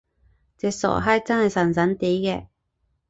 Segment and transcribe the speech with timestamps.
[0.57, 2.47] 隻傻閪真係神神地嘅！